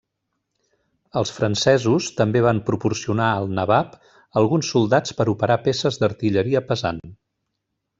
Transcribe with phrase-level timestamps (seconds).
[1.21, 3.95] Els francesos també van proporcionar al Nabab
[4.43, 7.09] alguns soldats per operar peces d'artilleria pesant.